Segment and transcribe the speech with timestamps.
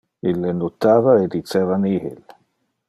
[0.29, 2.19] Ille nutava e diceva nihil.